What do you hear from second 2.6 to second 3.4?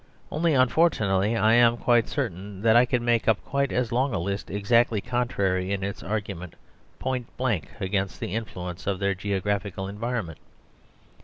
that I could make up